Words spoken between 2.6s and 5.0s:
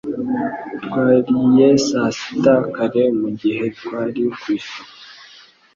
kare mugihe twari ku isoko.